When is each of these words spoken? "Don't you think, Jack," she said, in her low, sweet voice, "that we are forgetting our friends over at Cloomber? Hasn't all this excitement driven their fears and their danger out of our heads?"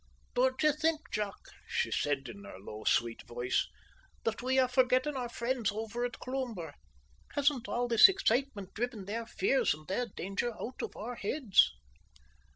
"Don't 0.33 0.63
you 0.63 0.73
think, 0.73 1.11
Jack," 1.11 1.35
she 1.67 1.91
said, 1.91 2.27
in 2.27 2.43
her 2.43 2.57
low, 2.59 2.83
sweet 2.85 3.21
voice, 3.27 3.67
"that 4.23 4.41
we 4.41 4.57
are 4.57 4.67
forgetting 4.67 5.15
our 5.15 5.29
friends 5.29 5.71
over 5.71 6.03
at 6.03 6.17
Cloomber? 6.19 6.73
Hasn't 7.35 7.67
all 7.67 7.87
this 7.87 8.09
excitement 8.09 8.73
driven 8.73 9.05
their 9.05 9.27
fears 9.27 9.75
and 9.75 9.87
their 9.87 10.07
danger 10.07 10.55
out 10.59 10.81
of 10.81 10.97
our 10.97 11.13
heads?" 11.13 11.71